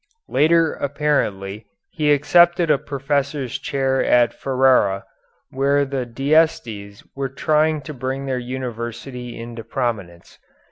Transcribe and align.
Later 0.27 0.73
apparently 0.73 1.67
he 1.91 2.11
accepted 2.11 2.71
a 2.71 2.79
professor's 2.79 3.59
chair 3.59 4.03
at 4.03 4.33
Ferrara, 4.33 5.05
where 5.51 5.85
the 5.85 6.07
D'Estes 6.07 7.03
were 7.15 7.29
trying 7.29 7.81
to 7.81 7.93
bring 7.93 8.25
their 8.25 8.39
university 8.41 9.39
into 9.39 9.63
prominence. 9.63 10.39